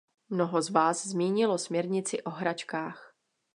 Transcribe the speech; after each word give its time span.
Mnoho 0.29 0.61
z 0.61 0.69
vás 0.69 1.05
zmínilo 1.07 1.57
směrnici 1.57 2.23
o 2.23 2.29
hračkách. 2.29 3.13